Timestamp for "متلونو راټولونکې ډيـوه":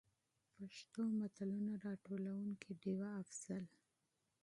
1.19-3.09